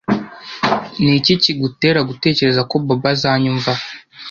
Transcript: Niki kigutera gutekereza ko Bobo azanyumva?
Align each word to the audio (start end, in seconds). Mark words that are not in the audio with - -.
Niki 1.03 1.33
kigutera 1.43 1.99
gutekereza 2.09 2.61
ko 2.69 2.75
Bobo 2.85 3.07
azanyumva? 3.13 3.71